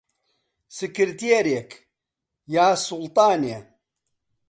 سکرتێرێک... 0.77 1.71
یا 2.55 2.67
سوڵتانێ 2.85 3.59